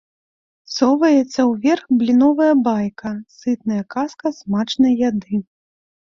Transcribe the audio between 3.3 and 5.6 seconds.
сытная казка смачнай яды.